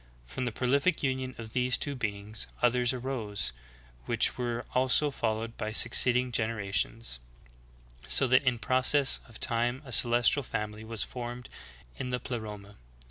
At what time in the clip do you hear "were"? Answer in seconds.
4.35-4.65